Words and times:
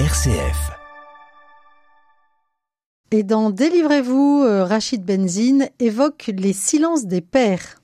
RCF. 0.00 0.72
Et 3.12 3.22
dans 3.22 3.50
Délivrez-vous, 3.50 4.42
euh, 4.44 4.64
Rachid 4.64 5.04
Benzine 5.04 5.68
évoque 5.78 6.32
les 6.36 6.52
silences 6.52 7.06
des 7.06 7.20
pères. 7.20 7.80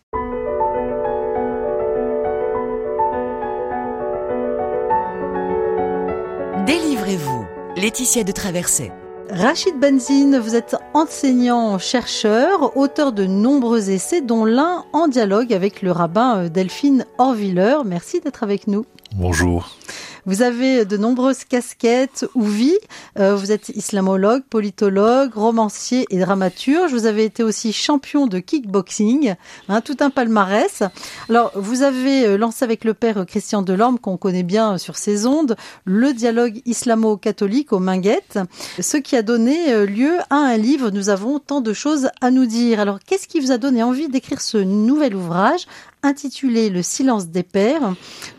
Délivrez-vous, 6.66 7.46
Laetitia 7.76 8.24
de 8.24 8.32
Traversée. 8.32 8.90
Rachid 9.30 9.78
Benzine, 9.78 10.40
vous 10.40 10.56
êtes 10.56 10.74
enseignant-chercheur, 10.94 12.76
auteur 12.76 13.12
de 13.12 13.24
nombreux 13.24 13.88
essais, 13.90 14.20
dont 14.20 14.44
l'un 14.44 14.84
en 14.92 15.06
dialogue 15.06 15.52
avec 15.52 15.80
le 15.80 15.92
rabbin 15.92 16.38
euh, 16.38 16.48
Delphine 16.48 17.06
Orviller. 17.18 17.76
Merci 17.86 18.20
d'être 18.20 18.42
avec 18.42 18.66
nous. 18.66 18.84
Bonjour. 19.14 19.76
Vous 20.26 20.42
avez 20.42 20.84
de 20.84 20.96
nombreuses 20.96 21.44
casquettes 21.44 22.26
ou 22.34 22.42
vies. 22.42 22.78
Euh, 23.18 23.34
vous 23.34 23.52
êtes 23.52 23.70
islamologue, 23.70 24.42
politologue, 24.48 25.34
romancier 25.34 26.06
et 26.10 26.18
dramaturge. 26.18 26.92
Vous 26.92 27.06
avez 27.06 27.24
été 27.24 27.42
aussi 27.42 27.72
champion 27.72 28.26
de 28.26 28.38
kickboxing, 28.38 29.34
hein, 29.68 29.80
tout 29.80 29.96
un 30.00 30.10
palmarès. 30.10 30.82
Alors, 31.28 31.52
vous 31.54 31.82
avez 31.82 32.26
euh, 32.26 32.36
lancé 32.36 32.64
avec 32.64 32.84
le 32.84 32.94
père 32.94 33.24
Christian 33.26 33.62
Delorme, 33.62 33.98
qu'on 33.98 34.16
connaît 34.16 34.42
bien 34.42 34.78
sur 34.78 34.96
ses 34.96 35.26
ondes, 35.26 35.56
le 35.84 36.12
dialogue 36.12 36.60
islamo-catholique 36.66 37.72
aux 37.72 37.78
Minguettes, 37.78 38.38
ce 38.78 38.96
qui 38.96 39.16
a 39.16 39.22
donné 39.22 39.72
euh, 39.72 39.86
lieu 39.86 40.18
à 40.30 40.36
un 40.36 40.56
livre. 40.56 40.90
Nous 40.90 41.08
avons 41.08 41.38
tant 41.38 41.60
de 41.60 41.72
choses 41.72 42.10
à 42.20 42.30
nous 42.30 42.46
dire. 42.46 42.80
Alors, 42.80 42.98
qu'est-ce 43.00 43.28
qui 43.28 43.40
vous 43.40 43.52
a 43.52 43.58
donné 43.58 43.82
envie 43.82 44.08
d'écrire 44.08 44.40
ce 44.40 44.58
nouvel 44.58 45.14
ouvrage 45.14 45.66
intitulé 46.02 46.70
Le 46.70 46.82
silence 46.82 47.28
des 47.28 47.42
pères, 47.42 47.94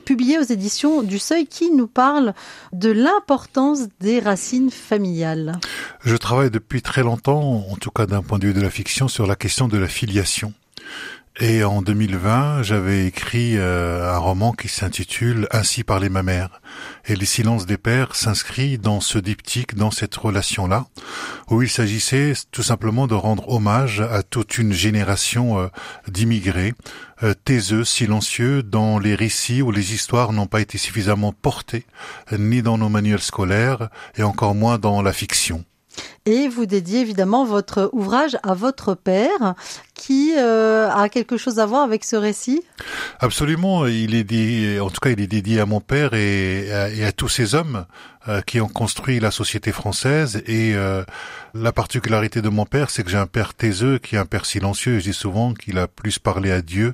publié 0.05 0.39
aux 0.39 0.43
éditions 0.43 1.01
du 1.03 1.19
Seuil, 1.19 1.47
qui 1.47 1.71
nous 1.71 1.87
parle 1.87 2.33
de 2.73 2.91
l'importance 2.91 3.81
des 3.99 4.19
racines 4.19 4.71
familiales. 4.71 5.59
Je 6.03 6.15
travaille 6.15 6.51
depuis 6.51 6.81
très 6.81 7.03
longtemps, 7.03 7.65
en 7.69 7.75
tout 7.75 7.91
cas 7.91 8.05
d'un 8.05 8.21
point 8.21 8.39
de 8.39 8.47
vue 8.47 8.53
de 8.53 8.61
la 8.61 8.69
fiction, 8.69 9.07
sur 9.07 9.27
la 9.27 9.35
question 9.35 9.67
de 9.67 9.77
la 9.77 9.87
filiation. 9.87 10.53
Et 11.39 11.63
en 11.63 11.81
2020, 11.81 12.61
j'avais 12.61 13.05
écrit 13.05 13.57
euh, 13.57 14.13
un 14.13 14.17
roman 14.17 14.51
qui 14.51 14.67
s'intitule 14.67 15.47
Ainsi 15.51 15.85
parlait 15.85 16.09
ma 16.09 16.23
mère. 16.23 16.61
Et 17.07 17.15
Les 17.15 17.25
silences 17.25 17.65
des 17.65 17.77
pères 17.77 18.15
s'inscrit 18.15 18.77
dans 18.77 18.99
ce 18.99 19.17
diptyque, 19.17 19.75
dans 19.75 19.91
cette 19.91 20.13
relation-là, 20.13 20.87
où 21.49 21.61
il 21.61 21.69
s'agissait 21.69 22.33
tout 22.51 22.63
simplement 22.63 23.07
de 23.07 23.15
rendre 23.15 23.47
hommage 23.47 24.01
à 24.01 24.23
toute 24.23 24.57
une 24.57 24.73
génération 24.73 25.57
euh, 25.57 25.67
d'immigrés, 26.09 26.73
euh, 27.23 27.33
taiseux, 27.33 27.85
silencieux, 27.85 28.61
dont 28.61 28.99
les 28.99 29.15
récits 29.15 29.61
ou 29.61 29.71
les 29.71 29.93
histoires 29.93 30.33
n'ont 30.33 30.47
pas 30.47 30.59
été 30.59 30.77
suffisamment 30.77 31.31
portés, 31.31 31.85
ni 32.37 32.61
dans 32.61 32.77
nos 32.77 32.89
manuels 32.89 33.21
scolaires, 33.21 33.87
et 34.17 34.23
encore 34.23 34.53
moins 34.53 34.77
dans 34.77 35.01
la 35.01 35.13
fiction. 35.13 35.63
Et 36.27 36.47
vous 36.47 36.67
dédiez 36.67 36.99
évidemment 36.99 37.45
votre 37.45 37.89
ouvrage 37.93 38.37
à 38.43 38.53
votre 38.53 38.93
père, 38.93 39.55
qui 39.95 40.33
euh, 40.37 40.87
a 40.89 41.09
quelque 41.09 41.35
chose 41.35 41.59
à 41.59 41.65
voir 41.65 41.81
avec 41.81 42.03
ce 42.03 42.15
récit? 42.15 42.63
Absolument, 43.19 43.87
il 43.87 44.13
est 44.13 44.23
dédié, 44.23 44.79
en 44.79 44.91
tout 44.91 44.99
cas, 45.01 45.09
il 45.09 45.19
est 45.19 45.27
dédié 45.27 45.59
à 45.59 45.65
mon 45.65 45.81
père 45.81 46.13
et 46.13 46.71
à, 46.71 47.11
tous 47.11 47.27
ces 47.27 47.55
hommes 47.55 47.85
euh, 48.27 48.41
qui 48.41 48.61
ont 48.61 48.67
construit 48.67 49.19
la 49.19 49.31
société 49.31 49.71
française. 49.71 50.43
Et 50.45 50.75
euh, 50.75 51.03
la 51.55 51.71
particularité 51.71 52.43
de 52.43 52.49
mon 52.49 52.65
père, 52.65 52.91
c'est 52.91 53.03
que 53.03 53.09
j'ai 53.09 53.17
un 53.17 53.25
père 53.25 53.55
taiseux, 53.55 53.97
qui 53.97 54.15
est 54.15 54.19
un 54.19 54.25
père 54.25 54.45
silencieux. 54.45 54.99
Je 54.99 55.05
dis 55.05 55.13
souvent 55.13 55.55
qu'il 55.55 55.79
a 55.79 55.87
plus 55.87 56.19
parlé 56.19 56.51
à 56.51 56.61
Dieu 56.61 56.93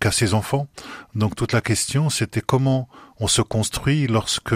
qu'à 0.00 0.10
ses 0.10 0.34
enfants. 0.34 0.68
Donc 1.14 1.34
toute 1.34 1.52
la 1.52 1.60
question, 1.60 2.10
c'était 2.10 2.40
comment 2.40 2.88
on 3.20 3.28
se 3.28 3.42
construit 3.42 4.06
lorsque 4.06 4.54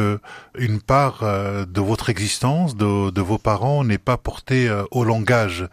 une 0.59 0.81
part 0.81 1.21
de 1.23 1.81
votre 1.81 2.11
existence, 2.11 2.77
de, 2.77 3.21
vos 3.21 3.39
parents, 3.39 3.85
n'est 3.85 3.99
pas 3.99 4.17
portée 4.17 4.69
au 4.91 5.05
langage. 5.05 5.69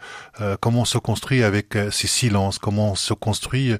comment 0.60 0.82
on 0.82 0.86
se 0.86 0.98
construit 0.98 1.42
avec 1.42 1.76
ces 1.90 2.06
silences, 2.06 2.58
comment 2.58 2.92
on 2.92 2.94
se 2.94 3.14
construit 3.14 3.74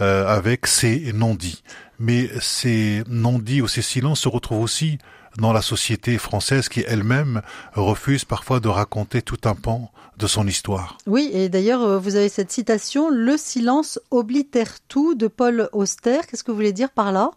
euh, 0.00 0.26
avec 0.28 0.66
ces 0.66 1.12
non-dits? 1.12 1.62
Mais 1.98 2.28
ces 2.40 3.02
non-dits 3.08 3.62
ou 3.62 3.68
ces 3.68 3.82
silences 3.82 4.20
se 4.20 4.28
retrouvent 4.28 4.62
aussi 4.62 4.98
dans 5.38 5.52
la 5.52 5.62
société 5.62 6.18
française 6.18 6.68
qui 6.68 6.84
elle-même 6.86 7.42
refuse 7.74 8.24
parfois 8.24 8.60
de 8.60 8.68
raconter 8.68 9.22
tout 9.22 9.38
un 9.44 9.54
pan 9.54 9.90
de 10.18 10.26
son 10.26 10.46
histoire. 10.46 10.98
Oui, 11.06 11.30
et 11.32 11.48
d'ailleurs, 11.48 11.82
euh, 11.82 11.98
vous 11.98 12.16
avez 12.16 12.28
cette 12.28 12.50
citation, 12.50 13.08
Le 13.08 13.36
silence 13.36 14.00
oblitère 14.10 14.80
tout 14.88 15.14
de 15.14 15.28
Paul 15.28 15.68
Auster. 15.72 16.18
Qu'est-ce 16.28 16.42
que 16.42 16.50
vous 16.50 16.56
voulez 16.56 16.72
dire 16.72 16.90
par 16.90 17.12
là? 17.12 17.30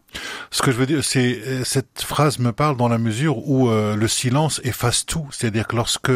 Ce 0.50 0.62
que 0.62 0.72
je 0.72 0.78
veux 0.78 0.88
dire, 0.88 1.04
c'est 1.04 1.40
euh, 1.46 1.64
cette 1.64 2.02
phrase 2.02 2.40
me 2.40 2.52
parle 2.52 2.78
dans 2.78 2.88
la 2.88 2.98
mesure 2.98 3.48
où 3.48 3.70
euh, 3.70 3.96
le 3.96 4.08
silence 4.08 4.60
efface 4.64 5.06
tout. 5.06 5.28
C'est-à-dire 5.32 5.68
que 5.68 5.76
lorsque 5.76 6.12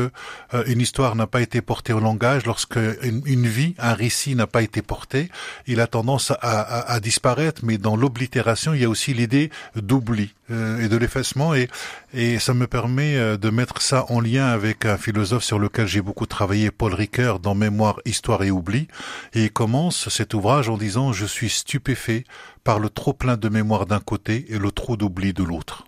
une 0.65 0.81
histoire 0.81 1.15
n'a 1.15 1.27
pas 1.27 1.41
été 1.41 1.61
portée 1.61 1.93
au 1.93 1.99
langage, 1.99 2.45
lorsque 2.45 2.79
une, 3.03 3.47
vie, 3.47 3.75
un 3.77 3.93
récit 3.93 4.35
n'a 4.35 4.47
pas 4.47 4.61
été 4.61 4.81
porté, 4.81 5.29
il 5.67 5.79
a 5.79 5.87
tendance 5.87 6.31
à, 6.31 6.91
à 6.91 6.99
disparaître. 6.99 7.61
Mais 7.63 7.77
dans 7.77 7.95
l'oblitération, 7.95 8.73
il 8.73 8.81
y 8.81 8.85
a 8.85 8.89
aussi 8.89 9.13
l'idée 9.13 9.51
d'oubli 9.75 10.33
et 10.49 10.87
de 10.87 10.97
l'effacement. 10.97 11.53
Et, 11.53 11.67
et 12.13 12.39
ça 12.39 12.53
me 12.53 12.67
permet 12.67 13.37
de 13.37 13.49
mettre 13.49 13.81
ça 13.81 14.05
en 14.09 14.19
lien 14.19 14.45
avec 14.45 14.85
un 14.85 14.97
philosophe 14.97 15.43
sur 15.43 15.59
lequel 15.59 15.87
j'ai 15.87 16.01
beaucoup 16.01 16.25
travaillé 16.25 16.71
Paul 16.71 16.93
Ricoeur 16.93 17.39
dans 17.39 17.55
Mémoire, 17.55 17.99
Histoire 18.05 18.43
et 18.43 18.51
Oubli, 18.51 18.87
et 19.33 19.43
il 19.43 19.51
commence 19.51 20.09
cet 20.09 20.33
ouvrage 20.33 20.69
en 20.69 20.77
disant 20.77 21.13
Je 21.13 21.25
suis 21.25 21.49
stupéfait 21.49 22.23
par 22.63 22.79
le 22.79 22.89
trop 22.89 23.13
plein 23.13 23.37
de 23.37 23.49
mémoire 23.49 23.85
d'un 23.85 23.99
côté 23.99 24.45
et 24.49 24.57
le 24.57 24.71
trop 24.71 24.97
d'oubli 24.97 25.33
de 25.33 25.43
l'autre. 25.43 25.85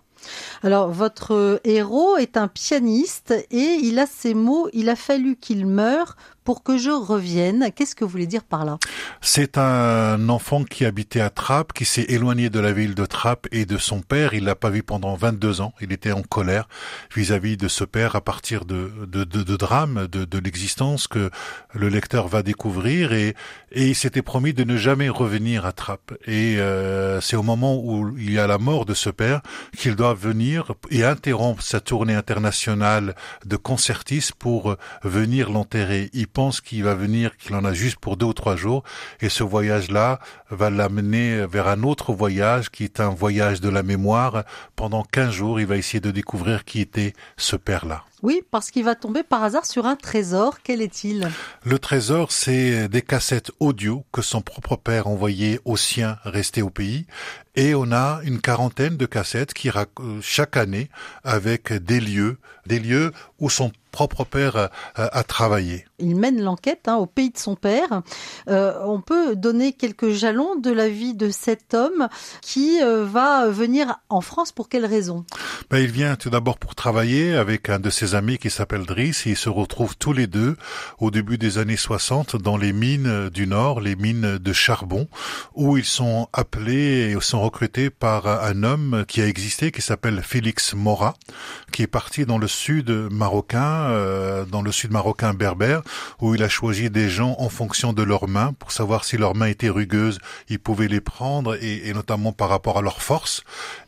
Alors, 0.62 0.90
votre 0.90 1.60
héros 1.64 2.16
est 2.16 2.36
un 2.36 2.48
pianiste 2.48 3.32
et 3.50 3.78
il 3.82 3.98
a 3.98 4.06
ces 4.06 4.34
mots, 4.34 4.68
il 4.72 4.88
a 4.88 4.96
fallu 4.96 5.36
qu'il 5.36 5.66
meure 5.66 6.16
pour 6.48 6.62
que 6.62 6.78
je 6.78 6.88
revienne. 6.88 7.68
Qu'est-ce 7.76 7.94
que 7.94 8.04
vous 8.06 8.10
voulez 8.10 8.26
dire 8.26 8.42
par 8.42 8.64
là? 8.64 8.78
C'est 9.20 9.58
un 9.58 10.30
enfant 10.30 10.64
qui 10.64 10.86
habitait 10.86 11.20
à 11.20 11.28
Trappes, 11.28 11.74
qui 11.74 11.84
s'est 11.84 12.06
éloigné 12.08 12.48
de 12.48 12.58
la 12.58 12.72
ville 12.72 12.94
de 12.94 13.04
Trappes 13.04 13.46
et 13.52 13.66
de 13.66 13.76
son 13.76 14.00
père. 14.00 14.32
Il 14.32 14.44
l'a 14.44 14.54
pas 14.54 14.70
vu 14.70 14.82
pendant 14.82 15.14
22 15.14 15.60
ans. 15.60 15.74
Il 15.82 15.92
était 15.92 16.12
en 16.12 16.22
colère 16.22 16.66
vis-à-vis 17.14 17.58
de 17.58 17.68
ce 17.68 17.84
père 17.84 18.16
à 18.16 18.22
partir 18.22 18.64
de, 18.64 18.90
de, 19.06 19.24
de, 19.24 19.56
drames, 19.58 20.06
de, 20.10 20.24
de 20.24 20.38
l'existence 20.38 21.06
que 21.06 21.30
le 21.74 21.90
lecteur 21.90 22.28
va 22.28 22.42
découvrir. 22.42 23.12
Et, 23.12 23.34
et 23.70 23.88
il 23.88 23.94
s'était 23.94 24.22
promis 24.22 24.54
de 24.54 24.64
ne 24.64 24.78
jamais 24.78 25.10
revenir 25.10 25.66
à 25.66 25.72
Trappes. 25.72 26.14
Et 26.26 26.56
euh, 26.56 27.20
c'est 27.20 27.36
au 27.36 27.42
moment 27.42 27.76
où 27.76 28.16
il 28.16 28.32
y 28.32 28.38
a 28.38 28.46
la 28.46 28.56
mort 28.56 28.86
de 28.86 28.94
ce 28.94 29.10
père 29.10 29.42
qu'il 29.76 29.96
doit 29.96 30.14
venir 30.14 30.72
et 30.90 31.04
interrompre 31.04 31.62
sa 31.62 31.80
tournée 31.80 32.14
internationale 32.14 33.14
de 33.44 33.56
concertistes 33.56 34.32
pour 34.32 34.76
venir 35.02 35.50
l'enterrer 35.50 36.08
pense 36.38 36.60
qu'il 36.60 36.84
va 36.84 36.94
venir, 36.94 37.36
qu'il 37.36 37.56
en 37.56 37.64
a 37.64 37.72
juste 37.72 37.98
pour 37.98 38.16
deux 38.16 38.26
ou 38.26 38.32
trois 38.32 38.54
jours, 38.54 38.84
et 39.20 39.28
ce 39.28 39.42
voyage-là 39.42 40.20
va 40.50 40.70
l'amener 40.70 41.44
vers 41.46 41.66
un 41.66 41.82
autre 41.82 42.12
voyage 42.12 42.70
qui 42.70 42.84
est 42.84 43.00
un 43.00 43.08
voyage 43.08 43.60
de 43.60 43.68
la 43.68 43.82
mémoire. 43.82 44.44
Pendant 44.76 45.02
quinze 45.02 45.32
jours, 45.32 45.58
il 45.58 45.66
va 45.66 45.76
essayer 45.76 45.98
de 45.98 46.12
découvrir 46.12 46.64
qui 46.64 46.80
était 46.80 47.12
ce 47.36 47.56
père-là. 47.56 48.04
Oui, 48.22 48.42
parce 48.52 48.70
qu'il 48.70 48.84
va 48.84 48.94
tomber 48.94 49.24
par 49.24 49.42
hasard 49.42 49.66
sur 49.66 49.84
un 49.86 49.96
trésor. 49.96 50.58
Quel 50.62 50.80
est-il? 50.80 51.28
Le 51.64 51.78
trésor, 51.80 52.30
c'est 52.30 52.88
des 52.88 53.02
cassettes 53.02 53.50
audio 53.58 54.04
que 54.12 54.22
son 54.22 54.40
propre 54.40 54.76
père 54.76 55.08
envoyait 55.08 55.58
aux 55.64 55.76
siens 55.76 56.18
restés 56.22 56.62
au 56.62 56.70
pays. 56.70 57.06
Et 57.56 57.74
on 57.74 57.90
a 57.90 58.20
une 58.22 58.40
quarantaine 58.40 58.96
de 58.96 59.06
cassettes 59.06 59.54
qui 59.54 59.70
chaque 60.22 60.56
année 60.56 60.88
avec 61.24 61.72
des 61.72 61.98
lieux, 61.98 62.38
des 62.66 62.78
lieux 62.78 63.10
où 63.40 63.50
son 63.50 63.72
propre 63.90 64.22
père 64.22 64.70
a, 64.94 65.24
travaillé. 65.24 65.87
Il 65.98 66.16
mène 66.16 66.42
l'enquête 66.42 66.88
hein, 66.88 66.96
au 66.96 67.06
pays 67.06 67.30
de 67.30 67.38
son 67.38 67.54
père. 67.54 68.02
Euh, 68.48 68.74
on 68.84 69.00
peut 69.00 69.36
donner 69.36 69.72
quelques 69.72 70.10
jalons 70.10 70.56
de 70.56 70.70
la 70.70 70.88
vie 70.88 71.14
de 71.14 71.30
cet 71.30 71.74
homme 71.74 72.08
qui 72.42 72.82
euh, 72.82 73.04
va 73.04 73.48
venir 73.48 73.98
en 74.08 74.20
France. 74.20 74.52
Pour 74.52 74.68
quelle 74.68 74.86
raison? 74.86 75.24
Ben, 75.70 75.78
Il 75.78 75.90
vient 75.90 76.16
tout 76.16 76.30
d'abord 76.30 76.58
pour 76.58 76.74
travailler 76.74 77.34
avec 77.34 77.68
un 77.68 77.78
de 77.78 77.90
ses 77.90 78.14
amis 78.14 78.38
qui 78.38 78.50
s'appelle 78.50 78.84
Driss. 78.84 79.26
Et 79.26 79.30
ils 79.30 79.36
se 79.36 79.48
retrouvent 79.48 79.96
tous 79.96 80.12
les 80.12 80.26
deux 80.26 80.56
au 80.98 81.10
début 81.10 81.38
des 81.38 81.58
années 81.58 81.76
60 81.76 82.36
dans 82.36 82.56
les 82.56 82.72
mines 82.72 83.28
du 83.28 83.46
Nord, 83.46 83.80
les 83.80 83.96
mines 83.96 84.38
de 84.38 84.52
charbon, 84.52 85.08
où 85.54 85.76
ils 85.76 85.84
sont 85.84 86.28
appelés 86.32 87.14
et 87.14 87.20
sont 87.20 87.42
recrutés 87.42 87.90
par 87.90 88.26
un 88.26 88.62
homme 88.62 89.04
qui 89.06 89.20
a 89.20 89.26
existé, 89.26 89.70
qui 89.70 89.82
s'appelle 89.82 90.22
Félix 90.22 90.74
Mora, 90.74 91.14
qui 91.72 91.82
est 91.82 91.86
parti 91.88 92.24
dans 92.24 92.38
le 92.38 92.48
sud 92.48 92.90
marocain, 93.10 93.90
euh, 93.90 94.44
dans 94.44 94.62
le 94.62 94.72
sud 94.72 94.92
marocain 94.92 95.34
berbère, 95.34 95.82
où 96.20 96.34
il 96.34 96.42
a 96.42 96.48
choisi 96.48 96.90
des 96.90 97.08
gens 97.08 97.36
en 97.38 97.48
fonction 97.48 97.92
de 97.92 98.02
leurs 98.02 98.28
mains 98.28 98.52
pour 98.58 98.72
savoir 98.72 99.04
si 99.04 99.16
leurs 99.16 99.34
mains 99.34 99.46
étaient 99.46 99.68
rugueuses, 99.68 100.18
il 100.48 100.58
pouvait 100.58 100.88
les 100.88 101.00
prendre 101.00 101.56
et, 101.62 101.88
et 101.88 101.92
notamment 101.92 102.32
par 102.32 102.48
rapport 102.48 102.78
à 102.78 102.82
leur 102.82 103.02
force. 103.02 103.42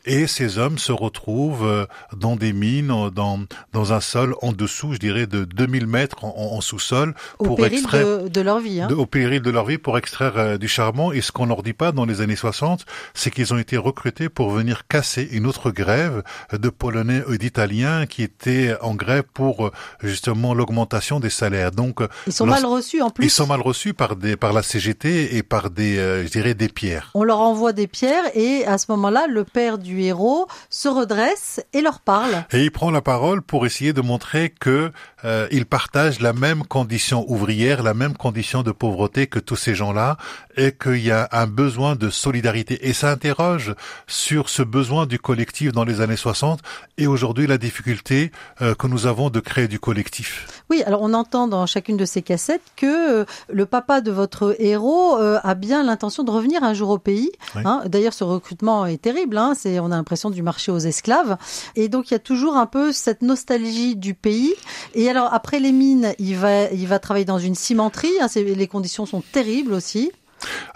Et 0.05 0.27
ces 0.27 0.57
hommes 0.57 0.77
se 0.77 0.91
retrouvent 0.91 1.65
euh, 1.65 1.85
dans 2.15 2.35
des 2.35 2.53
mines, 2.53 3.09
dans, 3.13 3.39
dans 3.73 3.93
un 3.93 4.01
sol 4.01 4.35
en 4.41 4.51
dessous, 4.51 4.93
je 4.93 4.99
dirais 4.99 5.27
de 5.27 5.43
2000 5.43 5.87
mètres 5.87 6.23
en, 6.23 6.61
sous-sol 6.61 7.13
pour 7.37 7.57
péril 7.57 7.79
extraire 7.79 8.29
de, 8.29 8.41
leur 8.41 8.59
vie. 8.59 8.81
Hein. 8.81 8.89
au 8.89 9.05
péril 9.05 9.41
de 9.41 9.49
leur 9.49 9.65
vie 9.65 9.77
pour 9.77 9.97
extraire 9.97 10.33
euh, 10.37 10.57
du 10.57 10.67
charbon. 10.67 11.11
Et 11.11 11.21
ce 11.21 11.31
qu'on 11.31 11.45
leur 11.45 11.63
dit 11.63 11.73
pas 11.73 11.91
dans 11.91 12.05
les 12.05 12.21
années 12.21 12.35
60, 12.35 12.85
c'est 13.13 13.31
qu'ils 13.31 13.53
ont 13.53 13.57
été 13.57 13.77
recrutés 13.77 14.29
pour 14.29 14.49
venir 14.49 14.87
casser 14.87 15.27
une 15.31 15.45
autre 15.45 15.71
grève 15.71 16.23
de 16.51 16.69
Polonais 16.69 17.23
et 17.31 17.37
d'Italiens 17.37 18.05
qui 18.05 18.23
étaient 18.23 18.75
en 18.81 18.95
grève 18.95 19.23
pour 19.33 19.67
euh, 19.67 19.71
justement 20.01 20.53
l'augmentation 20.53 21.19
des 21.19 21.29
salaires. 21.29 21.71
Donc 21.71 21.90
ils 22.27 22.33
sont 22.33 22.45
mal 22.45 22.65
reçus 22.65 23.01
en 23.01 23.09
plus. 23.09 23.25
Ils 23.25 23.29
sont 23.29 23.47
mal 23.47 23.61
reçus 23.61 23.93
par 23.93 24.15
des 24.15 24.35
par 24.35 24.53
la 24.53 24.63
CGT 24.63 25.35
et 25.35 25.43
par 25.43 25.69
des 25.69 25.95
je 25.95 26.29
dirais 26.29 26.53
des 26.53 26.69
pierres. 26.69 27.11
On 27.13 27.23
leur 27.23 27.39
envoie 27.39 27.73
des 27.73 27.87
pierres 27.87 28.25
et 28.33 28.65
à 28.65 28.77
ce 28.77 28.85
moment-là, 28.89 29.27
le 29.27 29.43
père 29.43 29.77
du 29.77 30.01
héros 30.01 30.47
se 30.69 30.87
redresse 30.87 31.61
et 31.73 31.81
leur 31.81 31.99
parle. 31.99 32.45
Et 32.51 32.63
il 32.63 32.71
prend 32.71 32.91
la 32.91 33.01
parole 33.01 33.41
pour 33.41 33.65
essayer 33.65 33.93
de 33.93 34.01
montrer 34.01 34.49
que 34.49 34.91
euh, 35.23 35.47
il 35.51 35.65
partage 35.65 36.19
la 36.19 36.33
même 36.33 36.63
condition 36.63 37.25
ouvrière, 37.29 37.83
la 37.83 37.93
même 37.93 38.15
condition 38.15 38.63
de 38.63 38.71
pauvreté 38.71 39.27
que 39.27 39.39
tous 39.39 39.55
ces 39.55 39.75
gens-là, 39.75 40.17
et 40.57 40.71
qu'il 40.71 40.97
y 40.97 41.11
a 41.11 41.29
un 41.31 41.47
besoin 41.47 41.95
de 41.95 42.09
solidarité. 42.09 42.87
Et 42.87 42.93
ça 42.93 43.11
interroge 43.11 43.75
sur 44.07 44.49
ce 44.49 44.63
besoin 44.63 45.05
du 45.05 45.19
collectif 45.19 45.71
dans 45.71 45.83
les 45.83 46.01
années 46.01 46.15
60 46.15 46.59
et 46.97 47.07
aujourd'hui 47.07 47.47
la 47.47 47.57
difficulté 47.57 48.31
euh, 48.61 48.75
que 48.75 48.87
nous 48.87 49.05
avons 49.05 49.29
de 49.29 49.39
créer 49.39 49.67
du 49.67 49.79
collectif. 49.79 50.63
Oui, 50.69 50.83
alors 50.85 51.01
on 51.01 51.13
entend 51.13 51.47
dans 51.47 51.65
chacune 51.81 51.97
de 51.97 52.05
ces 52.05 52.21
cassettes 52.21 52.61
que 52.75 53.21
euh, 53.21 53.25
le 53.49 53.65
papa 53.65 54.01
de 54.01 54.11
votre 54.11 54.55
héros 54.59 55.17
euh, 55.17 55.39
a 55.41 55.55
bien 55.55 55.81
l'intention 55.81 56.21
de 56.21 56.29
revenir 56.29 56.63
un 56.63 56.75
jour 56.75 56.91
au 56.91 56.99
pays. 56.99 57.31
Hein. 57.55 57.81
D'ailleurs, 57.87 58.13
ce 58.13 58.23
recrutement 58.23 58.85
est 58.85 59.01
terrible. 59.01 59.35
Hein. 59.35 59.53
C'est, 59.57 59.79
on 59.79 59.85
a 59.85 59.95
l'impression 59.95 60.29
du 60.29 60.43
marché 60.43 60.71
aux 60.71 60.77
esclaves. 60.77 61.37
Et 61.75 61.89
donc 61.89 62.11
il 62.11 62.13
y 62.13 62.15
a 62.15 62.19
toujours 62.19 62.55
un 62.55 62.67
peu 62.67 62.91
cette 62.91 63.23
nostalgie 63.23 63.95
du 63.95 64.13
pays. 64.13 64.53
Et 64.93 65.09
alors 65.09 65.33
après 65.33 65.59
les 65.59 65.71
mines, 65.71 66.13
il 66.19 66.35
va, 66.35 66.69
il 66.71 66.87
va 66.87 66.99
travailler 66.99 67.25
dans 67.25 67.39
une 67.39 67.55
cimenterie. 67.55 68.11
Hein, 68.21 68.27
les 68.35 68.67
conditions 68.67 69.07
sont 69.07 69.23
terribles 69.31 69.73
aussi. 69.73 70.11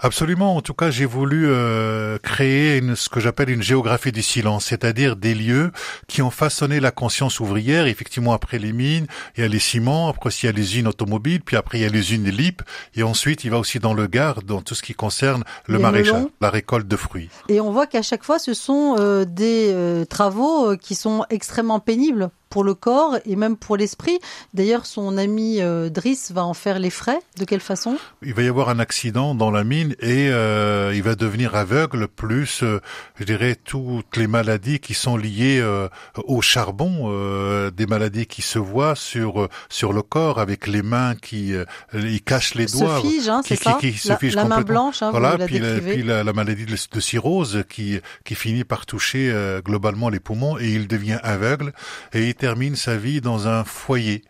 Absolument. 0.00 0.56
En 0.56 0.60
tout 0.60 0.74
cas, 0.74 0.90
j'ai 0.90 1.04
voulu 1.04 1.46
euh, 1.48 2.18
créer 2.18 2.78
une, 2.78 2.96
ce 2.96 3.08
que 3.08 3.20
j'appelle 3.20 3.50
une 3.50 3.62
géographie 3.62 4.12
du 4.12 4.22
silence, 4.22 4.66
c'est-à-dire 4.66 5.16
des 5.16 5.34
lieux 5.34 5.72
qui 6.08 6.22
ont 6.22 6.30
façonné 6.30 6.80
la 6.80 6.90
conscience 6.90 7.40
ouvrière. 7.40 7.86
Effectivement, 7.86 8.32
après 8.32 8.58
les 8.58 8.72
mines, 8.72 9.06
il 9.36 9.42
y 9.42 9.44
a 9.44 9.48
les 9.48 9.58
ciments, 9.58 10.08
après 10.08 10.30
il 10.30 10.46
y 10.46 10.48
a 10.48 10.52
les 10.52 10.62
usines 10.62 10.88
automobiles, 10.88 11.40
puis 11.40 11.56
après 11.56 11.78
il 11.78 11.82
y 11.82 11.84
a 11.84 11.88
les 11.88 11.98
usines 11.98 12.28
LIP, 12.28 12.62
et 12.94 13.02
ensuite 13.02 13.44
il 13.44 13.50
va 13.50 13.58
aussi 13.58 13.78
dans 13.78 13.94
le 13.94 14.06
Gard, 14.06 14.42
dans 14.42 14.60
tout 14.60 14.74
ce 14.74 14.82
qui 14.82 14.94
concerne 14.94 15.44
le 15.66 15.78
maraîchage, 15.78 16.24
la 16.40 16.50
récolte 16.50 16.88
de 16.88 16.96
fruits. 16.96 17.30
Et 17.48 17.60
on 17.60 17.72
voit 17.72 17.86
qu'à 17.86 18.02
chaque 18.02 18.24
fois, 18.24 18.38
ce 18.38 18.54
sont 18.54 18.96
euh, 18.98 19.24
des 19.24 19.70
euh, 19.72 20.04
travaux 20.04 20.76
qui 20.76 20.94
sont 20.94 21.24
extrêmement 21.30 21.80
pénibles 21.80 22.30
pour 22.56 22.64
le 22.64 22.72
corps 22.72 23.18
et 23.26 23.36
même 23.36 23.54
pour 23.54 23.76
l'esprit. 23.76 24.18
D'ailleurs, 24.54 24.86
son 24.86 25.18
ami 25.18 25.60
euh, 25.60 25.90
Driss 25.90 26.32
va 26.32 26.42
en 26.42 26.54
faire 26.54 26.78
les 26.78 26.88
frais. 26.88 27.18
De 27.36 27.44
quelle 27.44 27.60
façon? 27.60 27.98
Il 28.22 28.32
va 28.32 28.42
y 28.44 28.48
avoir 28.48 28.70
un 28.70 28.78
accident 28.78 29.34
dans 29.34 29.50
la 29.50 29.62
mine 29.62 29.94
et 30.00 30.30
euh, 30.30 30.94
il 30.94 31.02
va 31.02 31.16
devenir 31.16 31.54
aveugle, 31.54 32.08
plus, 32.08 32.62
euh, 32.62 32.80
je 33.16 33.24
dirais, 33.24 33.56
toutes 33.62 34.16
les 34.16 34.26
maladies 34.26 34.78
qui 34.78 34.94
sont 34.94 35.18
liées 35.18 35.62
au 36.24 36.40
charbon, 36.40 37.10
des 37.76 37.86
maladies 37.86 38.24
qui 38.24 38.40
se 38.40 38.58
voient 38.58 38.94
sur 38.96 39.48
sur 39.68 39.92
le 39.92 40.00
corps 40.00 40.38
avec 40.38 40.66
les 40.66 40.82
mains 40.82 41.14
qui 41.14 41.52
il 41.92 42.22
cache 42.22 42.54
les 42.54 42.66
doigts, 42.66 43.00
se 43.02 43.06
fige, 43.06 43.28
hein, 43.28 43.42
c'est 43.44 43.56
ça 43.56 43.76
qui, 43.78 43.92
se 43.92 44.34
la, 44.34 44.44
main 44.44 44.62
blanche, 44.62 45.02
hein, 45.02 45.10
voilà, 45.10 45.36
puis, 45.46 45.58
la, 45.58 45.78
puis 45.80 46.02
la, 46.02 46.24
la, 46.24 46.32
maladie 46.32 46.64
de, 46.64 46.76
de, 46.92 47.00
cirrhose 47.00 47.64
qui 47.68 48.00
qui 48.24 48.34
finit 48.34 48.64
par 48.64 48.86
toucher 48.86 49.34
globalement 49.64 50.08
les 50.08 50.20
poumons 50.20 50.58
et 50.58 50.68
il 50.68 50.88
devient 50.88 51.18
aveugle 51.22 51.72
et 52.12 52.28
termine 52.46 52.76
sa 52.76 52.96
vie 52.96 53.20
dans 53.20 53.48
un 53.48 53.64
foyer. 53.64 54.22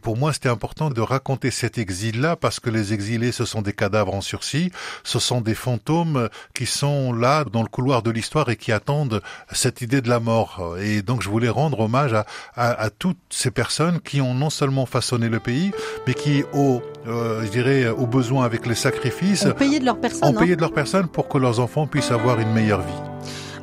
Pour 0.00 0.16
moi, 0.16 0.32
c'était 0.32 0.48
important 0.48 0.90
de 0.90 1.00
raconter 1.00 1.50
cet 1.50 1.76
exil-là 1.76 2.36
parce 2.36 2.60
que 2.60 2.70
les 2.70 2.92
exilés, 2.92 3.32
ce 3.32 3.44
sont 3.44 3.62
des 3.62 3.72
cadavres 3.72 4.14
en 4.14 4.20
sursis, 4.20 4.70
ce 5.02 5.18
sont 5.18 5.40
des 5.40 5.56
fantômes 5.56 6.28
qui 6.54 6.66
sont 6.66 7.12
là 7.12 7.42
dans 7.42 7.62
le 7.62 7.68
couloir 7.68 8.04
de 8.04 8.12
l'histoire 8.12 8.48
et 8.48 8.54
qui 8.54 8.70
attendent 8.70 9.22
cette 9.50 9.82
idée 9.82 10.02
de 10.02 10.08
la 10.08 10.20
mort. 10.20 10.76
Et 10.80 11.02
donc, 11.02 11.20
je 11.20 11.28
voulais 11.28 11.48
rendre 11.48 11.80
hommage 11.80 12.14
à, 12.14 12.24
à, 12.54 12.90
toutes 12.90 13.18
ces 13.28 13.50
personnes 13.50 13.98
qui 14.00 14.20
ont 14.20 14.34
non 14.34 14.50
seulement 14.50 14.86
façonné 14.86 15.28
le 15.28 15.40
pays, 15.40 15.72
mais 16.06 16.14
qui, 16.14 16.44
au, 16.52 16.80
euh, 17.08 17.44
je 17.44 17.50
dirais, 17.50 17.88
au 17.88 18.06
besoin 18.06 18.44
avec 18.44 18.66
les 18.66 18.76
sacrifices, 18.76 19.46
ont 19.46 19.50
payé 19.50 19.80
de 19.80 19.84
leur 19.84 20.00
personne, 20.00 20.28
ont 20.28 20.38
payé 20.38 20.52
hein. 20.52 20.56
de 20.56 20.60
leur 20.60 20.72
personne 20.72 21.08
pour 21.08 21.26
que 21.26 21.38
leurs 21.38 21.58
enfants 21.58 21.88
puissent 21.88 22.12
avoir 22.12 22.38
une 22.38 22.52
meilleure 22.52 22.82
vie. 22.82 23.13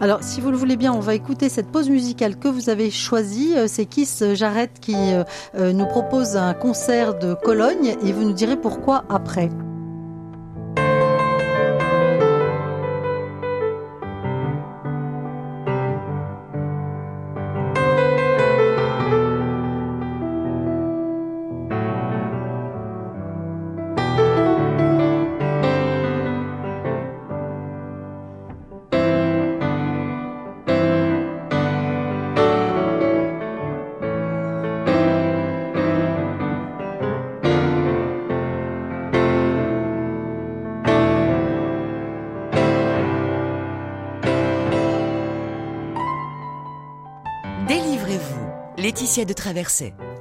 Alors, 0.02 0.24
si 0.24 0.42
vous 0.42 0.50
le 0.50 0.58
voulez 0.58 0.78
bien, 0.78 0.92
on 0.94 1.00
va 1.00 1.14
écouter 1.14 1.48
cette 1.48 1.68
pause 1.68 1.88
musicale 1.88 2.36
que 2.36 2.48
vous 2.48 2.70
avez 2.72 2.90
choisie. 2.90 3.54
Euh, 3.56 3.68
c'est 3.68 3.86
Kiss 3.86 4.24
Jarrett 4.34 4.72
qui 4.82 4.96
euh, 4.98 5.74
nous 5.74 5.86
propose 5.86 6.38
un 6.38 6.56
concert 6.56 7.20
de 7.20 7.36
Cologne 7.36 7.96
et 8.04 8.12
vous 8.12 8.24
nous 8.24 8.34
direz 8.34 8.58
pourquoi 8.58 9.06
après. 9.10 9.50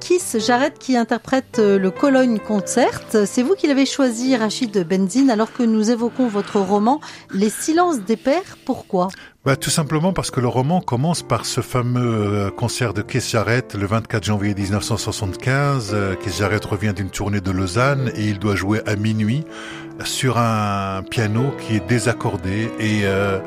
Kiss 0.01 0.37
Jarrett 0.45 0.77
qui 0.77 0.97
interprète 0.97 1.59
euh, 1.59 1.79
le 1.79 1.91
Cologne 1.91 2.39
Concert. 2.39 2.99
C'est 3.25 3.41
vous 3.41 3.55
qui 3.55 3.67
l'avez 3.67 3.85
choisi, 3.85 4.35
Rachid 4.35 4.85
Benzine, 4.85 5.29
alors 5.29 5.53
que 5.53 5.63
nous 5.63 5.91
évoquons 5.91 6.27
votre 6.27 6.59
roman 6.59 6.99
Les 7.33 7.49
silences 7.49 7.99
des 7.99 8.17
pères. 8.17 8.57
Pourquoi? 8.65 9.07
Bah, 9.43 9.55
tout 9.55 9.71
simplement 9.71 10.13
parce 10.13 10.29
que 10.29 10.39
le 10.39 10.47
roman 10.47 10.81
commence 10.81 11.23
par 11.23 11.47
ce 11.47 11.61
fameux 11.61 12.01
euh, 12.01 12.51
concert 12.51 12.93
de 12.93 13.01
Keith 13.01 13.27
Jarrett 13.27 13.73
le 13.73 13.87
24 13.87 14.23
janvier 14.23 14.53
1975. 14.53 15.91
Euh, 15.93 16.15
Keith 16.15 16.35
Jarrett 16.37 16.63
revient 16.63 16.93
d'une 16.95 17.09
tournée 17.09 17.41
de 17.41 17.49
Lausanne 17.49 18.11
et 18.15 18.27
il 18.27 18.37
doit 18.37 18.55
jouer 18.55 18.81
à 18.85 18.95
minuit 18.95 19.43
sur 20.03 20.39
un 20.39 21.03
piano 21.03 21.53
qui 21.59 21.75
est 21.75 21.87
désaccordé 21.87 22.71
et 22.79 23.01
euh, 23.03 23.39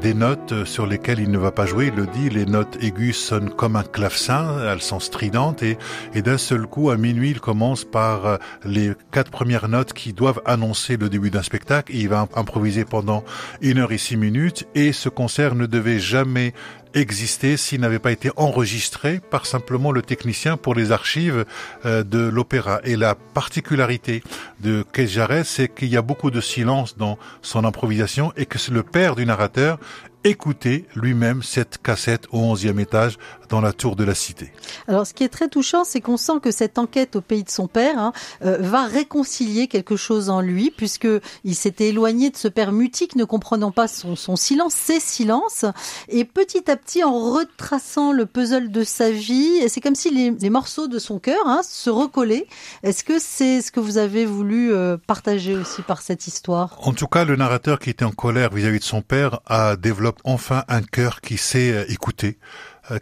des 0.00 0.14
notes 0.14 0.64
sur 0.64 0.86
lesquelles 0.86 1.18
il 1.18 1.30
ne 1.30 1.36
va 1.36 1.50
pas 1.50 1.66
jouer. 1.66 1.90
Il 1.92 2.00
le 2.00 2.06
dit, 2.06 2.30
les 2.30 2.46
notes 2.46 2.78
aiguës 2.80 3.16
sonnent 3.16 3.50
comme 3.50 3.76
un 3.76 3.82
clavecin, 3.82 4.56
elles 4.70 4.80
sont 4.80 5.00
stridentes 5.00 5.62
et, 5.62 5.76
et 6.14 6.22
d'un 6.22 6.38
seul 6.38 6.66
coup, 6.66 6.88
à 6.88 6.96
minuit, 6.96 7.30
il 7.30 7.40
commence 7.40 7.84
par 7.84 8.38
les 8.64 8.92
quatre 9.12 9.30
premières 9.30 9.68
notes 9.68 9.92
qui 9.92 10.14
doivent 10.14 10.40
annoncer 10.46 10.96
le 10.96 11.10
début 11.10 11.30
d'un 11.30 11.42
spectacle. 11.42 11.94
Il 11.94 12.08
va 12.08 12.26
improviser 12.36 12.86
pendant 12.86 13.22
une 13.60 13.78
heure 13.78 13.92
et 13.92 13.98
six 13.98 14.16
minutes 14.16 14.66
et 14.74 14.92
ce 14.92 15.10
concert 15.10 15.37
ne 15.38 15.66
devait 15.66 16.00
jamais 16.00 16.52
exister 16.94 17.56
s'il 17.56 17.80
n'avait 17.80 17.98
pas 17.98 18.12
été 18.12 18.30
enregistré 18.36 19.20
par 19.20 19.46
simplement 19.46 19.92
le 19.92 20.02
technicien 20.02 20.56
pour 20.56 20.74
les 20.74 20.90
archives 20.92 21.44
euh, 21.84 22.02
de 22.02 22.18
l'opéra. 22.18 22.80
Et 22.84 22.96
la 22.96 23.14
particularité 23.14 24.22
de 24.60 24.84
Kees 24.92 25.06
Jarret, 25.06 25.44
c'est 25.44 25.68
qu'il 25.68 25.88
y 25.88 25.96
a 25.96 26.02
beaucoup 26.02 26.30
de 26.30 26.40
silence 26.40 26.96
dans 26.96 27.18
son 27.42 27.64
improvisation 27.64 28.32
et 28.36 28.46
que 28.46 28.58
c'est 28.58 28.72
le 28.72 28.82
père 28.82 29.14
du 29.16 29.26
narrateur 29.26 29.78
écouter 30.24 30.86
lui-même 30.94 31.42
cette 31.42 31.78
cassette 31.78 32.26
au 32.32 32.54
11e 32.54 32.80
étage 32.80 33.18
dans 33.48 33.60
la 33.60 33.72
tour 33.72 33.96
de 33.96 34.04
la 34.04 34.14
cité. 34.14 34.52
Alors 34.88 35.06
ce 35.06 35.14
qui 35.14 35.24
est 35.24 35.28
très 35.28 35.48
touchant, 35.48 35.84
c'est 35.84 36.00
qu'on 36.00 36.16
sent 36.16 36.40
que 36.42 36.50
cette 36.50 36.78
enquête 36.78 37.16
au 37.16 37.20
pays 37.20 37.44
de 37.44 37.50
son 37.50 37.66
père 37.66 37.98
hein, 37.98 38.12
euh, 38.44 38.58
va 38.60 38.84
réconcilier 38.84 39.68
quelque 39.68 39.96
chose 39.96 40.28
en 40.28 40.40
lui, 40.40 40.70
puisque 40.70 41.08
il 41.44 41.54
s'était 41.54 41.88
éloigné 41.88 42.30
de 42.30 42.36
ce 42.36 42.48
père 42.48 42.72
mutique, 42.72 43.16
ne 43.16 43.24
comprenant 43.24 43.70
pas 43.70 43.88
son, 43.88 44.16
son 44.16 44.36
silence, 44.36 44.74
ses 44.74 45.00
silences, 45.00 45.64
et 46.08 46.24
petit 46.24 46.70
à 46.70 46.76
petit, 46.76 47.04
en 47.04 47.32
retraçant 47.32 48.12
le 48.12 48.26
puzzle 48.26 48.70
de 48.70 48.84
sa 48.84 49.10
vie, 49.10 49.66
c'est 49.68 49.80
comme 49.80 49.94
si 49.94 50.10
les, 50.10 50.30
les, 50.30 50.50
morceaux 50.50 50.88
de 50.88 50.98
son 50.98 51.18
cœur 51.18 51.40
hein, 51.46 51.60
se 51.62 51.90
recollaient. 51.90 52.46
Est-ce 52.82 53.04
que 53.04 53.18
c'est 53.18 53.62
ce 53.62 53.70
que 53.72 53.80
vous 53.80 53.96
avez 53.98 54.26
voulu 54.26 54.72
euh, 54.72 54.96
partager 55.06 55.56
aussi 55.56 55.82
par 55.82 56.02
cette 56.02 56.26
histoire? 56.26 56.76
En 56.82 56.92
tout 56.92 57.06
cas, 57.06 57.24
le 57.24 57.36
narrateur 57.36 57.78
qui 57.78 57.90
était 57.90 58.04
en 58.04 58.10
colère 58.10 58.50
vis-à-vis 58.52 58.78
-vis 58.78 58.80
de 58.80 58.84
son 58.84 59.02
père 59.02 59.40
a 59.46 59.76
développé 59.76 60.07
enfin 60.24 60.64
un 60.68 60.82
cœur 60.82 61.20
qui 61.20 61.36
sait 61.36 61.72
euh, 61.72 61.84
écouter 61.88 62.38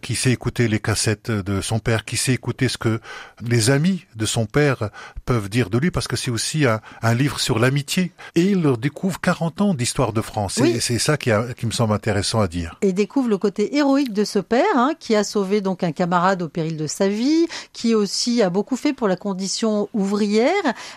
qui 0.02 0.14
sait 0.14 0.30
écouter 0.30 0.68
les 0.68 0.80
cassettes 0.80 1.30
de 1.30 1.60
son 1.60 1.78
père, 1.78 2.04
qui 2.04 2.16
sait 2.16 2.32
écouter 2.32 2.68
ce 2.68 2.78
que 2.78 3.00
les 3.42 3.70
amis 3.70 4.04
de 4.16 4.26
son 4.26 4.46
père 4.46 4.90
peuvent 5.24 5.48
dire 5.48 5.70
de 5.70 5.78
lui, 5.78 5.90
parce 5.90 6.08
que 6.08 6.16
c'est 6.16 6.30
aussi 6.30 6.64
un, 6.66 7.14
livre 7.14 7.40
sur 7.40 7.58
l'amitié. 7.58 8.12
Et 8.34 8.42
il 8.42 8.62
découvre 8.78 9.20
40 9.20 9.60
ans 9.60 9.74
d'histoire 9.74 10.12
de 10.12 10.20
France. 10.20 10.58
Et 10.58 10.80
c'est 10.80 10.98
ça 10.98 11.16
qui, 11.16 11.30
qui, 11.56 11.66
me 11.66 11.70
semble 11.70 11.92
intéressant 11.92 12.40
à 12.40 12.48
dire. 12.48 12.76
Et 12.82 12.92
découvre 12.92 13.28
le 13.28 13.38
côté 13.38 13.76
héroïque 13.76 14.12
de 14.12 14.24
ce 14.24 14.38
père, 14.38 14.64
hein, 14.74 14.92
qui 14.98 15.14
a 15.14 15.24
sauvé 15.24 15.60
donc 15.60 15.82
un 15.82 15.92
camarade 15.92 16.42
au 16.42 16.48
péril 16.48 16.76
de 16.76 16.86
sa 16.86 17.08
vie, 17.08 17.46
qui 17.72 17.94
aussi 17.94 18.42
a 18.42 18.50
beaucoup 18.50 18.76
fait 18.76 18.92
pour 18.92 19.08
la 19.08 19.16
condition 19.16 19.88
ouvrière. 19.92 20.52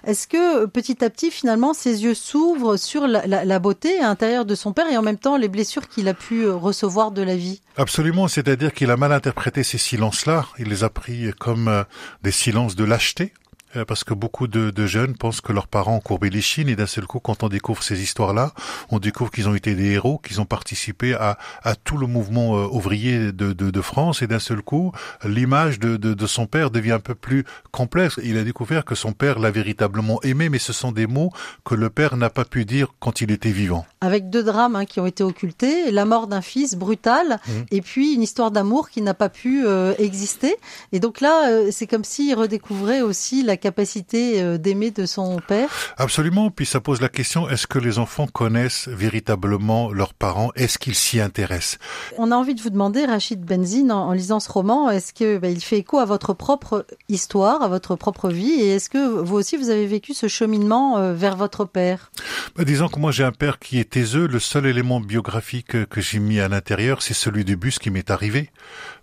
Est-ce 0.06 0.28
que 0.28 0.66
petit 0.66 1.04
à 1.04 1.10
petit, 1.10 1.32
finalement, 1.32 1.74
ses 1.74 2.04
yeux 2.04 2.14
s'ouvrent 2.14 2.78
sur 2.78 3.08
la, 3.08 3.26
la 3.26 3.60
beauté 3.60 4.00
à 4.00 4.04
l'intérieur 4.04 4.46
de 4.46 4.56
son 4.56 4.74
père 4.74 4.88
et 4.92 4.98
en 4.98 5.02
même 5.02 5.18
temps 5.18 5.38
les 5.38 5.48
blessures 5.48 5.88
qu'il 5.88 6.08
a 6.08 6.14
pu 6.14 6.48
recevoir 6.50 7.12
de 7.12 7.22
la 7.22 7.36
vie? 7.36 7.62
Absolument, 7.78 8.28
c'est-à-dire 8.28 8.74
qu'il 8.80 8.92
a 8.92 8.96
mal 8.96 9.12
interprété 9.12 9.64
ces 9.64 9.78
silences-là. 9.78 10.48
Il 10.58 10.70
les 10.70 10.86
a 10.86 10.90
pris 10.90 11.34
comme 11.38 11.68
euh, 11.68 11.84
des 12.24 12.32
silences 12.32 12.78
de 12.78 12.86
lâcheté. 12.86 13.34
Euh, 13.76 13.86
parce 13.86 14.04
que 14.04 14.16
beaucoup 14.16 14.48
de, 14.48 14.72
de, 14.72 14.88
jeunes 14.88 15.16
pensent 15.16 15.42
que 15.42 15.54
leurs 15.54 15.68
parents 15.68 15.98
ont 15.98 16.00
courbé 16.00 16.32
les 16.32 16.42
chines 16.42 16.70
et 16.70 16.76
d'un 16.76 16.88
seul 16.88 17.06
coup, 17.06 17.20
quand 17.20 17.44
on 17.44 17.50
découvre 17.50 17.84
ces 17.84 18.02
histoires-là, 18.02 18.52
on 18.90 18.98
découvre 18.98 19.30
qu'ils 19.30 19.48
ont 19.48 19.54
été 19.54 19.76
des 19.76 19.92
héros, 19.92 20.18
qu'ils 20.18 20.42
ont 20.42 20.46
participé 20.46 21.14
à, 21.14 21.38
à 21.62 21.76
tout 21.76 21.98
le 21.98 22.08
mouvement 22.08 22.58
euh, 22.58 22.68
ouvrier 22.72 23.32
de, 23.32 23.54
de, 23.54 23.70
de, 23.70 23.82
France 23.82 24.24
et 24.24 24.28
d'un 24.28 24.40
seul 24.40 24.64
coup, 24.64 24.92
l'image 25.24 25.78
de, 25.78 25.98
de, 25.98 26.28
son 26.28 26.48
père 26.48 26.72
devient 26.72 26.94
un 26.94 27.00
peu 27.00 27.14
plus 27.14 27.46
complexe. 27.72 28.20
Il 28.24 28.40
a 28.40 28.44
découvert 28.44 28.86
que 28.86 28.96
son 28.96 29.14
père 29.14 29.38
l'a 29.38 29.52
véritablement 29.52 30.20
aimé, 30.24 30.50
mais 30.50 30.60
ce 30.60 30.74
sont 30.74 30.92
des 30.92 31.06
mots 31.06 31.32
que 31.64 31.76
le 31.76 31.92
père 31.92 32.18
n'a 32.18 32.32
pas 32.32 32.46
pu 32.46 32.66
dire 32.66 32.88
quand 33.00 33.22
il 33.22 33.30
était 33.30 33.52
vivant. 33.52 33.86
Avec 34.02 34.32
deux 34.32 34.44
drames 34.44 34.78
hein, 34.78 34.86
qui 34.86 35.00
ont 35.00 35.06
été 35.06 35.24
occultés, 35.24 35.92
la 35.92 36.06
mort 36.06 36.26
d'un 36.26 36.42
fils 36.42 36.76
brutal 36.76 37.40
mmh. 37.48 37.52
et 37.70 37.82
puis 37.82 38.16
une 38.16 38.24
histoire 38.24 38.50
d'amour 38.50 38.90
qui 38.90 39.04
n'a 39.04 39.14
pas 39.14 39.30
pu 39.30 39.64
euh, 39.66 39.94
exister. 40.00 40.56
Et 40.92 41.00
donc 41.00 41.22
là, 41.22 41.72
c'est 41.72 41.86
comme 41.86 42.04
s'il 42.04 42.34
redécouvrait 42.34 43.02
aussi 43.02 43.44
la 43.44 43.59
capacité 43.60 44.42
euh, 44.42 44.58
d'aimer 44.58 44.90
de 44.90 45.06
son 45.06 45.40
père? 45.48 45.70
Absolument. 45.98 46.50
Puis 46.50 46.66
ça 46.66 46.82
pose 46.82 47.02
la 47.02 47.10
question 47.10 47.48
est-ce 47.48 47.68
que 47.68 47.78
les 47.78 48.00
enfants 48.00 48.26
connaissent 48.26 48.88
véritablement 48.88 49.92
leurs 49.92 50.16
parents? 50.16 50.52
Est-ce 50.56 50.80
qu'ils 50.80 50.96
s'y 50.96 51.20
intéressent? 51.20 51.78
On 52.18 52.32
a 52.32 52.36
envie 52.36 52.56
de 52.56 52.62
vous 52.62 52.72
demander, 52.72 53.06
Rachid 53.06 53.42
Benzine, 53.42 53.92
en, 53.92 54.14
lisant 54.14 54.40
ce 54.40 54.52
roman, 54.52 54.90
est-ce 54.90 55.14
que 55.14 55.38
bah, 55.38 55.50
il 55.50 55.62
fait 55.62 55.78
écho 55.78 56.00
à 56.00 56.06
votre 56.06 56.34
propre 56.34 56.86
histoire, 57.08 57.62
à 57.62 57.68
votre 57.68 57.96
propre 57.96 58.30
vie, 58.30 58.52
et 58.52 58.76
est-ce 58.76 58.90
que 58.90 59.22
vous 59.22 59.36
aussi 59.36 59.58
vous 59.58 59.70
avez 59.70 59.86
vécu 59.86 60.14
ce 60.14 60.28
cheminement 60.28 60.98
euh, 60.98 61.14
vers 61.14 61.36
votre 61.36 61.66
père? 61.66 62.12
Bah, 62.56 62.64
Disons 62.64 62.88
que 62.88 63.00
moi 63.00 63.12
j'ai 63.12 63.24
un 63.24 63.32
père 63.32 63.60
qui 63.60 63.80
est 63.80 63.90
taiseux. 63.90 64.28
Le 64.28 64.40
seul 64.40 64.66
élément 64.66 65.00
biographique 65.00 65.86
que 65.86 66.02
j'ai 66.02 66.20
mis 66.20 66.40
à 66.40 66.48
l'intérieur, 66.48 67.02
c'est 67.02 67.14
celui 67.14 67.46
du 67.46 67.56
bus 67.56 67.80
qui 67.80 67.90
m'est 67.90 68.10
arrivé 68.10 68.50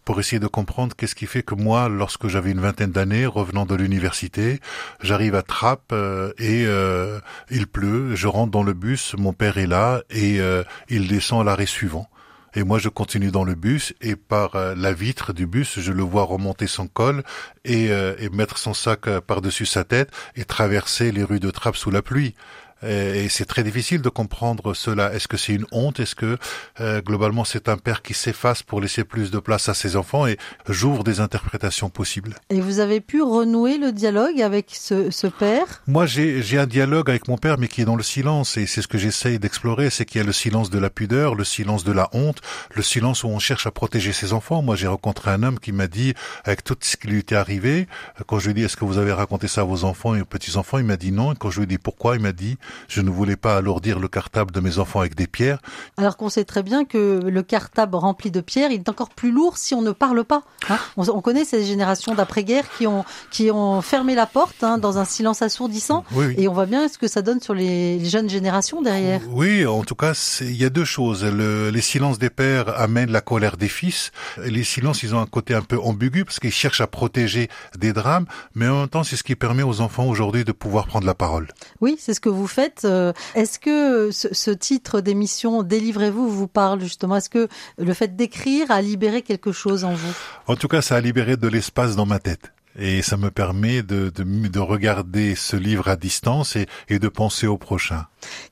pour 0.07 0.21
essayer 0.21 0.39
de 0.39 0.47
comprendre 0.47 0.95
qu'est-ce 0.97 1.17
qui 1.17 1.27
fait 1.27 1.43
que 1.43 1.57
moi, 1.57 1.89
lorsque 1.89 2.29
j'avais 2.29 2.53
une 2.53 2.61
vingtaine 2.61 2.93
d'années, 2.93 3.27
revenant 3.27 3.67
de 3.67 3.75
l'université, 3.75 4.61
j'arrive 5.03 5.35
à 5.35 5.43
Trappes 5.43 5.93
euh, 5.93 6.33
et 6.39 6.65
euh, 6.65 7.19
il 7.51 7.67
pleut, 7.67 8.15
je 8.15 8.29
rentre 8.29 8.53
dans 8.53 8.63
le 8.63 8.73
bus, 8.73 9.15
mon 9.19 9.33
père 9.33 9.59
est 9.59 9.67
là 9.67 10.03
et 10.09 10.41
euh, 10.41 10.63
il 10.89 11.09
descend 11.09 11.41
à 11.41 11.45
l'arrêt 11.45 11.67
suivant. 11.67 12.09
Et 12.55 12.63
moi, 12.63 12.79
je 12.79 12.89
continue 12.89 13.33
dans 13.33 13.43
le 13.43 13.57
bus 13.57 13.95
et 14.01 14.15
par 14.17 14.53
la 14.55 14.93
vitre 14.95 15.35
du 15.35 15.47
bus, 15.47 15.79
je 15.79 15.93
le 15.93 16.03
vois 16.03 16.23
remonter 16.23 16.67
son 16.67 16.87
col 16.87 17.23
et, 17.67 17.89
et 17.89 18.31
mettre 18.31 18.57
son 18.57 18.73
sac 18.73 19.11
par-dessus 19.27 19.67
sa 19.67 19.85
tête 19.85 20.11
et 20.37 20.47
traverser 20.47 21.13
les 21.13 21.23
rues 21.23 21.39
de 21.39 21.51
Trappes 21.51 21.77
sous 21.77 21.91
la 21.91 22.01
pluie. 22.01 22.35
Et 22.83 23.29
c'est 23.31 23.47
très 23.47 23.63
difficile 23.63 24.03
de 24.03 24.09
comprendre 24.09 24.75
cela. 24.75 25.13
Est-ce 25.15 25.29
que 25.29 25.37
c'est 25.37 25.55
une 25.55 25.67
honte? 25.73 25.99
Est-ce 25.99 26.15
que 26.15 26.37
euh, 26.81 27.01
globalement 27.01 27.45
c'est 27.45 27.69
un 27.69 27.79
père 27.79 28.03
qui 28.03 28.13
s'efface 28.13 28.63
pour 28.63 28.81
laisser 28.81 29.05
plus 29.05 29.31
de 29.31 29.39
place 29.39 29.69
à 29.69 29.75
ses 29.75 29.97
enfants 29.97 30.27
Et 30.27 30.37
j'ouvre 30.69 31.03
des 31.03 31.21
interprétations 31.21 31.89
possibles? 31.89 32.35
Et 32.51 32.61
vous 32.61 32.81
avez 32.81 33.01
pu 33.01 33.23
renouer 33.23 33.79
le 33.79 33.93
dialogue 33.93 34.41
avec 34.43 34.71
ce, 34.73 35.11
ce 35.11 35.27
père? 35.27 35.83
Moi, 35.87 36.07
j'ai 36.07 36.59
un 36.59 36.67
dialogue 36.67 37.09
avec 37.09 37.29
mon 37.29 37.39
père, 37.39 37.59
mais 37.59 37.69
qui 37.69 37.81
est 37.81 37.87
dans 37.87 37.97
le 37.97 38.03
silence. 38.03 38.57
Et 38.57 38.67
c'est 38.67 38.83
ce 38.83 38.89
que 38.89 38.99
j'essaye 38.99 39.39
d'explorer, 39.39 39.91
c'est 39.91 40.05
qu'il 40.05 40.21
y 40.21 40.23
a 40.23 40.27
le 40.27 40.33
silence 40.33 40.71
de 40.71 40.79
la 40.79 40.91
pudeur, 40.91 41.35
le 41.35 41.45
silence 41.45 41.83
de 41.83 41.93
la 41.93 42.09
honte, 42.13 42.41
le 42.75 42.83
silence 42.83 43.25
où 43.25 43.29
on 43.29 43.39
cherche 43.39 43.67
à 43.67 43.71
protéger 43.71 44.13
ses 44.13 44.33
enfants. 44.33 44.63
Moi, 44.63 44.77
j'ai 44.77 44.87
rencontré 44.87 45.31
un 45.31 45.43
homme 45.43 45.59
qui 45.59 45.73
m'a 45.73 45.87
dit, 45.87 46.15
avec 46.45 46.63
tout 46.63 46.77
ce 46.81 46.97
qui 46.97 47.09
lui 47.09 47.21
était 47.21 47.37
arrivé, 47.37 47.89
quand 48.27 48.39
je 48.39 48.47
lui 48.47 48.51
ai 48.51 48.55
dit, 48.55 48.63
est-ce 48.65 48.77
que 48.77 48.85
vous 48.85 48.99
avez 48.99 49.13
raconté 49.13 49.49
ça 49.49 49.63
à 49.63 49.65
vos 49.65 49.85
enfants 49.85 50.15
et 50.15 50.21
aux 50.21 50.27
petits-enfants, 50.27 50.79
il 50.79 50.85
m'a 50.85 50.97
dit 50.97 51.13
non. 51.13 51.33
Et 51.33 51.37
quand 51.37 51.51
je 51.51 51.59
lui 51.59 51.65
ai 51.65 51.67
dit 51.67 51.79
pourquoi, 51.79 52.17
il 52.17 52.23
m'a 52.23 52.33
dit, 52.33 52.59
je 52.89 53.01
ne 53.01 53.11
voulais 53.11 53.37
pas 53.37 53.57
alourdir 53.57 53.99
le 53.99 54.09
cartable 54.09 54.53
de 54.53 54.61
mes 54.61 54.79
enfants 54.79 55.01
avec 55.01 55.15
des 55.15 55.27
pierres. 55.27 55.59
Alors 55.97 56.17
qu'on 56.17 56.29
sait 56.29 56.45
très 56.45 56.63
bien 56.63 56.85
que 56.85 57.21
le 57.25 57.43
cartable 57.43 57.97
rempli 57.97 58.31
de 58.31 58.41
pierres, 58.41 58.71
il 58.71 58.81
est 58.81 58.89
encore 58.89 59.11
plus 59.11 59.31
lourd 59.31 59.59
si 59.59 59.75
on 59.75 59.83
ne 59.83 59.93
parle 59.93 60.25
pas. 60.25 60.43
Hein. 60.69 60.79
on, 60.97 61.21
connaît 61.21 61.45
ces 61.45 61.65
générations 61.65 62.15
d'après-guerre 62.15 62.65
qui 62.77 62.87
ont, 62.87 63.05
qui 63.31 63.51
ont 63.51 63.83
fermé 63.83 64.15
la 64.15 64.27
porte 64.27 64.63
hein, 64.63 64.79
dans 64.79 64.99
un 64.99 65.05
silence 65.05 65.43
assourdissant. 65.43 66.05
Et 66.37 66.49
on 66.49 66.53
voit 66.53 66.67
bien 66.67 66.89
ce 66.89 66.99
que 66.99 67.09
ça 67.09 67.23
donne 67.23 67.41
sur 67.41 67.55
les, 67.55 68.05
jeunes 68.07 68.29
générations 68.29 68.83
derrière. 68.83 69.21
Oui, 69.29 69.67
en 69.67 69.83
tout 69.83 69.95
cas, 69.95 70.13
il 70.41 70.57
y 70.57 70.65
a 70.65 70.71
deux 70.71 70.85
choses. 70.85 71.25
les 71.25 71.81
silences 71.81 72.19
des 72.19 72.31
pères 72.31 72.69
amènent 72.81 73.11
la 73.11 73.21
colère 73.21 73.57
des 73.57 73.69
fils. 73.69 74.13
Les 74.45 74.65
silences, 74.65 75.03
ils 75.03 75.15
ont 75.15 75.21
un 75.21 75.27
côté 75.27 75.55
un 75.55 75.63
peu 75.63 75.79
ambigu 75.79 76.25
parce 76.25 76.41
qu'ils 76.41 76.53
cherchent 76.53 76.81
à 76.81 76.87
protéger 76.87 77.49
des 77.79 77.93
drames, 77.93 78.27
mais 78.55 78.69
en 78.69 78.81
même 78.81 78.89
temps, 78.89 79.05
c'est 79.05 79.17
ce 79.17 79.23
qui 79.23 79.37
permet 79.37 79.63
aux 79.63 79.81
enfants 79.81 80.07
aujourd'hui 80.07 80.45
de 80.45 80.53
pouvoir 80.53 80.87
prendre 80.87 81.07
la 81.07 81.15
parole. 81.15 81.49
Oui, 81.81 81.97
c'est 81.99 82.15
ce 82.15 82.21
que 82.21 82.29
vous 82.29 82.47
faites. 82.47 82.56
Euh, 82.85 83.13
est-ce 83.35 83.59
que 83.59 84.11
ce, 84.11 84.51
titre 84.51 85.01
d'émission 85.01 85.63
Délivrez-vous 85.63 86.29
vous 86.29 86.49
parle 86.49 86.81
justement? 86.81 87.17
Est-ce 87.17 87.31
que 87.31 87.49
le 87.79 87.95
fait 87.95 88.17
d'écrire 88.17 88.71
a 88.71 88.81
libéré 88.81 89.23
quelque 89.23 89.53
chose 89.53 89.85
en 89.85 89.95
vous? 89.95 90.15
En 90.47 90.57
tout 90.57 90.69
cas, 90.69 90.83
ça 90.83 90.97
a 90.97 91.01
libéré 91.01 91.37
de 91.37 91.49
l'espace 91.49 91.97
dans 91.97 92.07
ma 92.07 92.19
tête 92.19 92.53
et 92.79 93.03
ça 93.03 93.17
me 93.17 93.31
permet 93.31 93.83
de, 93.83 94.11
de, 94.15 94.49
de, 94.49 94.59
regarder 94.59 95.35
ce 95.35 95.57
livre 95.57 95.89
à 95.89 95.97
distance 95.97 96.57
et, 96.57 96.67
et 96.89 96.99
de 96.99 97.09
penser 97.09 97.47
au 97.47 97.57
prochain. 97.57 98.07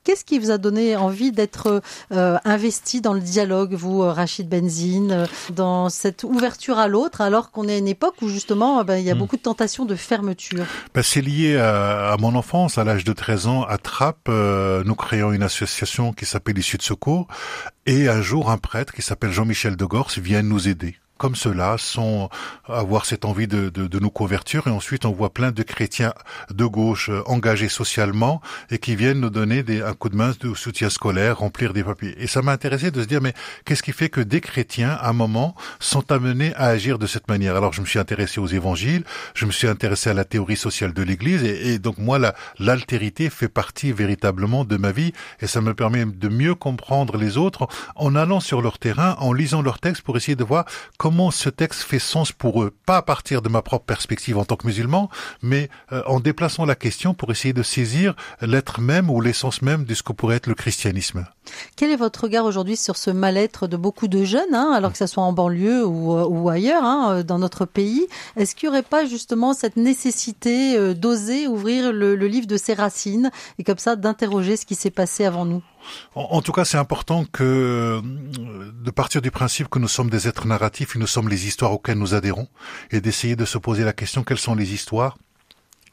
Qu'est-ce 0.04 0.25
qui 0.25 0.38
vous 0.38 0.50
a 0.50 0.59
donné 0.59 0.97
envie 0.97 1.33
d'être 1.33 1.83
euh, 2.12 2.38
investi 2.45 3.00
dans 3.00 3.12
le 3.12 3.21
dialogue, 3.21 3.75
vous, 3.75 4.02
euh, 4.02 4.12
Rachid 4.12 4.49
Benzine, 4.49 5.12
euh, 5.12 5.26
dans 5.50 5.88
cette 5.88 6.25
ouverture 6.25 6.78
à 6.78 6.88
l'autre, 6.88 7.21
alors 7.21 7.50
qu'on 7.50 7.69
est 7.69 7.75
à 7.75 7.78
une 7.78 7.88
époque 7.88 8.14
où 8.23 8.28
justement 8.28 8.85
ben, 8.85 8.97
il 8.97 9.04
y 9.04 9.11
a 9.11 9.14
hmm. 9.14 9.19
beaucoup 9.19 9.37
de 9.37 9.43
tentations 9.43 9.85
de 9.85 9.95
fermeture? 9.95 10.64
Ben, 10.95 11.02
C'est 11.02 11.23
lié 11.23 11.57
à, 11.57 12.12
à, 12.12 12.16
mon 12.19 12.35
enfance, 12.35 12.78
à 12.78 12.85
l'âge 12.85 13.04
de 13.04 13.12
13 13.12 13.47
ans, 13.47 13.62
à 13.64 13.78
Trappes, 13.78 14.28
nous 14.28 14.95
créons 14.95 15.33
une 15.33 15.43
association 15.43 16.12
qui 16.12 16.26
s'appelle 16.26 16.59
Issue 16.59 16.78
de 16.78 16.83
Secours, 16.83 17.26
et 17.87 18.09
un 18.09 18.23
jour 18.23 18.50
un 18.50 18.59
prêtre 18.59 18.93
qui 18.93 19.02
s'appelle 19.02 19.33
Jean-Michel 19.33 19.76
de 19.76 19.85
Gorce 19.85 20.19
vient 20.19 20.43
nous 20.43 20.69
aider 20.69 20.97
comme 21.25 21.37
cela, 21.37 21.76
sans 21.78 22.28
avoir 22.69 23.07
cette 23.07 23.25
envie 23.25 23.49
de, 23.49 23.71
de, 23.71 23.87
de, 23.87 23.99
nous 23.99 24.11
convertir. 24.11 24.66
Et 24.66 24.71
ensuite, 24.71 25.07
on 25.07 25.12
voit 25.12 25.33
plein 25.33 25.52
de 25.52 25.62
chrétiens 25.62 26.12
de 26.50 26.66
gauche 26.66 27.09
euh, 27.09 27.23
engagés 27.25 27.71
socialement 27.71 28.43
et 28.71 28.76
qui 28.76 28.95
viennent 28.95 29.21
nous 29.21 29.31
donner 29.31 29.62
des, 29.62 29.81
un 29.81 29.95
coup 29.95 30.11
de 30.11 30.16
main 30.16 30.33
de 30.38 30.52
soutien 30.52 30.90
scolaire, 30.90 31.38
remplir 31.38 31.73
des 31.73 31.83
papiers. 31.83 32.14
Et 32.19 32.26
ça 32.26 32.43
m'a 32.43 32.52
intéressé 32.52 32.90
de 32.90 33.00
se 33.00 33.07
dire, 33.07 33.23
mais 33.23 33.33
qu'est-ce 33.64 33.83
qui 33.83 33.93
fait 33.93 34.11
que 34.11 34.21
des 34.21 34.43
chrétiens, 34.43 34.90
à 34.90 35.09
un 35.09 35.12
moment, 35.14 35.54
sont 35.81 36.12
amenés 36.12 36.54
à 36.57 36.66
agir 36.66 36.99
de 36.99 37.07
cette 37.07 37.26
manière? 37.26 37.57
Alors, 37.57 37.73
je 37.73 37.81
me 37.81 37.87
suis 37.87 37.99
intéressé 37.99 38.38
aux 38.38 38.47
évangiles, 38.47 39.04
je 39.33 39.47
me 39.47 39.50
suis 39.50 39.66
intéressé 39.66 40.11
à 40.11 40.12
la 40.12 40.26
théorie 40.26 40.59
sociale 40.59 40.93
de 40.93 41.02
l'Église, 41.02 41.43
et, 41.43 41.73
et 41.73 41.78
donc 41.78 41.97
moi, 41.97 42.19
l'altérité 42.59 43.31
fait 43.31 43.49
partie 43.49 43.93
véritablement 43.93 44.66
de 44.66 44.76
ma 44.76 44.93
vie, 44.93 45.14
et 45.40 45.47
ça 45.47 45.62
me 45.62 45.73
permet 45.73 46.04
de 46.04 46.28
mieux 46.28 46.54
comprendre 46.54 47.16
les 47.16 47.38
autres 47.38 47.66
en 47.97 48.14
allant 48.14 48.40
sur 48.40 48.61
leur 48.61 48.78
terrain, 48.78 49.16
en 49.21 49.33
lisant 49.33 49.62
leurs 49.62 49.78
textes 49.78 50.02
pour 50.02 50.19
essayer 50.19 50.37
de 50.37 50.45
voir 50.45 50.66
comment 50.99 51.13
ce 51.30 51.49
texte 51.49 51.83
fait 51.83 51.99
sens 51.99 52.33
pour 52.33 52.62
eux, 52.62 52.73
pas 52.87 52.99
à 52.99 53.02
partir 53.02 53.42
de 53.42 53.49
ma 53.49 53.62
propre 53.62 53.85
perspective 53.85 54.38
en 54.38 54.44
tant 54.44 54.56
que 54.56 54.66
musulman, 54.66 55.09
mais 55.42 55.71
euh, 55.92 56.02
en 56.06 56.21
déplaçant 56.21 56.64
la 56.64 56.75
question 56.75 57.14
pour 57.14 57.30
essayer 57.30 57.52
de 57.52 57.62
saisir 57.62 58.14
l'être 58.40 58.80
même 58.80 59.11
ou 59.11 59.21
l'essence 59.21 59.62
même 59.62 59.85
de 59.85 59.94
ce 59.94 60.02
que 60.02 60.12
pourrait 60.12 60.37
être 60.37 60.47
le 60.47 60.54
christianisme. 60.54 61.26
Quel 61.76 61.90
est 61.90 61.97
votre 61.97 62.25
regard 62.25 62.44
aujourd'hui 62.44 62.76
sur 62.76 62.97
ce 62.97 63.11
mal-être 63.11 63.66
de 63.66 63.76
beaucoup 63.76 64.09
de 64.09 64.25
jeunes, 64.25 64.54
hein, 64.54 64.73
alors 64.75 64.92
que 64.92 64.99
ce 64.99 65.06
soit 65.06 65.23
en 65.23 65.33
banlieue 65.33 65.87
ou, 65.87 66.16
euh, 66.16 66.26
ou 66.26 66.49
ailleurs 66.49 66.85
hein, 66.85 67.12
euh, 67.12 67.23
dans 67.23 67.38
notre 67.38 67.64
pays? 67.64 68.06
Est-ce 68.37 68.54
qu'il 68.54 68.68
n'y 68.68 68.75
aurait 68.75 68.83
pas 68.83 69.06
justement 69.06 69.52
cette 69.52 69.76
nécessité 69.76 70.94
d'oser 70.94 71.47
ouvrir 71.47 71.92
le, 71.92 72.16
le 72.16 72.26
livre 72.26 72.47
de 72.47 72.56
ses 72.56 72.75
racines 72.75 73.30
et 73.59 73.64
comme 73.64 73.78
ça 73.78 73.97
d'interroger 73.97 74.56
ce 74.56 74.66
qui 74.66 74.75
s'est 74.75 74.90
passé 74.90 75.25
avant 75.25 75.44
nous? 75.44 75.62
En, 76.14 76.42
tout 76.42 76.52
cas, 76.52 76.64
c'est 76.64 76.78
important 76.78 77.25
que 77.30 78.00
de 78.02 78.90
partir 78.90 79.21
du 79.21 79.30
principe 79.30 79.68
que 79.68 79.78
nous 79.78 79.88
sommes 79.88 80.11
des 80.11 80.28
êtres 80.28 80.47
narratifs 80.47 80.93
nous 80.98 81.06
sommes 81.06 81.28
les 81.28 81.46
histoires 81.46 81.72
auxquelles 81.72 81.98
nous 81.98 82.14
adhérons, 82.14 82.48
et 82.90 83.00
d'essayer 83.00 83.36
de 83.36 83.44
se 83.44 83.58
poser 83.58 83.84
la 83.84 83.92
question 83.92 84.24
quelles 84.24 84.38
sont 84.38 84.54
les 84.54 84.72
histoires 84.72 85.16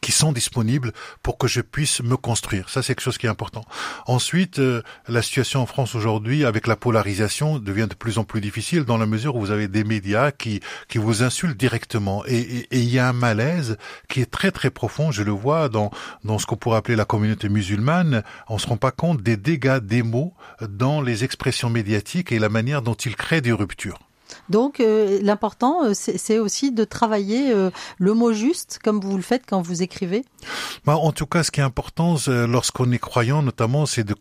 qui 0.02 0.12
sont 0.12 0.32
disponibles 0.32 0.92
pour 1.22 1.38
que 1.38 1.48
je 1.48 1.62
puisse 1.62 2.02
me 2.02 2.18
construire. 2.18 2.70
Ça, 2.70 2.82
c'est 2.82 2.96
quelque 2.96 3.04
chose 3.04 3.20
qui 3.20 3.28
est 3.28 3.30
important. 3.30 3.64
Ensuite, 4.08 4.60
euh, 4.60 4.82
la 5.08 5.22
situation 5.22 5.62
en 5.62 5.68
France 5.68 5.94
aujourd'hui, 5.96 6.44
avec 6.44 6.66
la 6.68 6.76
polarisation, 6.76 7.60
devient 7.60 7.88
de 7.88 7.94
plus 7.94 8.18
en 8.18 8.24
plus 8.24 8.42
difficile 8.42 8.84
dans 8.84 8.98
la 8.98 9.06
mesure 9.06 9.36
où 9.36 9.40
vous 9.40 9.52
avez 9.52 9.68
des 9.68 9.84
médias 9.84 10.32
qui 10.32 10.60
qui 10.90 10.98
vous 10.98 11.24
insultent 11.24 11.58
directement. 11.58 12.24
Et 12.26 12.68
il 12.72 12.90
y 12.90 12.98
a 12.98 13.08
un 13.08 13.14
malaise 13.14 13.78
qui 14.10 14.22
est 14.22 14.32
très 14.32 14.52
très 14.52 14.72
profond. 14.72 15.12
Je 15.12 15.22
le 15.24 15.32
vois 15.32 15.70
dans 15.70 15.92
dans 16.24 16.40
ce 16.40 16.48
qu'on 16.48 16.58
pourrait 16.58 16.78
appeler 16.78 16.96
la 16.96 17.06
communauté 17.06 17.48
musulmane. 17.48 18.24
On 18.50 18.58
se 18.58 18.68
rend 18.68 18.78
pas 18.78 18.92
compte 18.92 19.22
des 19.22 19.38
dégâts 19.38 19.78
des 19.78 20.02
mots 20.02 20.34
dans 20.68 21.02
les 21.02 21.24
expressions 21.24 21.70
médiatiques 21.70 22.32
et 22.32 22.40
la 22.40 22.50
manière 22.50 22.82
dont 22.82 22.96
ils 22.96 23.16
créent 23.16 23.42
des 23.42 23.52
ruptures. 23.52 24.00
Donc 24.50 24.80
euh, 24.80 25.20
l'important, 25.22 25.86
euh, 25.86 25.94
c'est 25.94 26.40
aussi 26.40 26.72
de 26.72 26.84
travailler 26.84 27.52
euh, 27.52 27.70
le 27.98 28.14
mot 28.14 28.34
juste, 28.34 28.80
comme 28.84 29.00
vous 29.00 29.16
le 29.16 29.24
faites 29.24 29.44
quand 29.48 29.62
vous 29.62 29.82
écrivez. 29.82 30.26
Bah, 30.86 30.96
en 30.96 31.12
tout 31.12 31.26
cas, 31.26 31.44
ce 31.44 31.52
qui 31.52 31.60
est 31.60 31.64
important 31.64 32.16
lorsqu'on 32.28 32.92
est 32.92 33.00
croyant, 33.00 33.44
notamment, 33.44 33.86
c'est 33.86 34.04
de, 34.04 34.16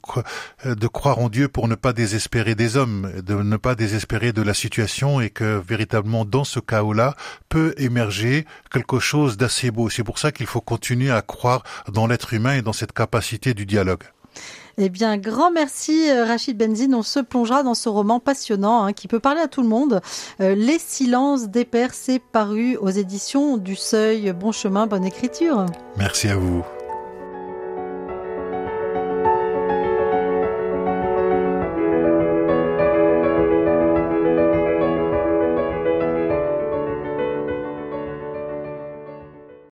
de 0.65 0.87
croire 0.87 1.19
en 1.19 1.29
Dieu 1.29 1.49
pour 1.49 1.69
ne 1.69 1.75
pas 1.75 1.93
désespérer 1.93 2.55
des 2.55 2.77
hommes, 2.77 3.11
de 3.25 3.35
ne 3.35 3.57
pas 3.57 3.75
désespérer 3.75 4.33
de 4.33 4.43
la 4.43 4.55
situation 4.55 5.21
et 5.21 5.31
que 5.31 5.63
véritablement 5.67 6.25
dans 6.25 6.45
ce 6.45 6.61
chaos-là 6.61 7.17
peut 7.49 7.75
émerger 7.79 8.47
quelque 8.71 8.99
chose 8.99 9.37
d'assez 9.37 9.71
beau. 9.71 9.89
C'est 9.89 10.05
pour 10.05 10.19
ça 10.19 10.33
qu'il 10.33 10.47
faut 10.47 10.61
continuer 10.61 11.11
à 11.11 11.23
croire 11.23 11.63
dans 11.89 12.07
l'être 12.07 12.35
humain 12.35 12.55
et 12.55 12.63
dans 12.63 12.73
cette 12.73 12.93
capacité 12.93 13.55
du 13.55 13.67
dialogue. 13.67 14.05
Eh 14.79 14.89
bien, 14.89 15.19
grand 15.19 15.51
merci 15.51 16.11
euh, 16.11 16.25
Rachid 16.25 16.57
Benzine. 16.57 16.95
On 16.95 17.03
se 17.03 17.21
plongera 17.21 17.63
dans 17.63 17.75
ce 17.75 17.89
roman 17.89 18.19
passionnant 18.19 18.85
hein, 18.85 18.93
qui 18.93 19.09
peut 19.09 19.21
parler 19.21 19.41
à 19.41 19.49
tout 19.49 19.63
le 19.63 19.69
monde. 19.69 20.01
Euh, 20.41 20.55
Les 20.55 20.79
silences 20.79 21.49
des 21.49 21.65
pères, 21.65 21.93
c'est 21.93 22.19
paru 22.19 22.77
aux 22.77 22.91
éditions 22.91 23.57
du 23.57 23.77
Seuil. 23.77 24.33
Bon 24.33 24.53
chemin, 24.53 24.87
bonne 24.87 25.05
écriture. 25.05 25.67
Merci 25.97 26.29
à 26.29 26.37
vous. 26.37 26.65